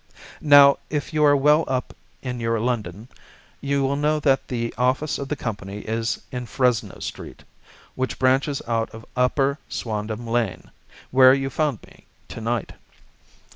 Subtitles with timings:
[0.41, 3.07] Now, if you are well up in your London,
[3.61, 7.43] you will know that the office of the company is in Fresno Street,
[7.93, 10.71] which branches out of Upper Swandam Lane,
[11.11, 12.71] where you found me to night.